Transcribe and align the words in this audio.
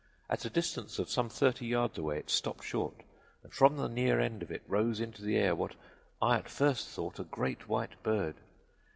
At 0.31 0.45
a 0.45 0.49
distance 0.49 0.97
of 0.97 1.11
some 1.11 1.29
thirty 1.29 1.67
yards 1.67 1.95
away 1.99 2.17
it 2.17 2.31
stopped 2.31 2.63
short, 2.63 3.03
and 3.43 3.53
from 3.53 3.77
the 3.77 3.87
near 3.87 4.19
end 4.19 4.41
of 4.41 4.49
it 4.49 4.63
rose 4.67 4.99
into 4.99 5.21
the 5.21 5.37
air 5.37 5.53
what 5.53 5.75
I 6.19 6.37
at 6.37 6.49
first 6.49 6.87
thought 6.87 7.19
a 7.19 7.23
great 7.23 7.67
white 7.69 8.01
bird. 8.01 8.37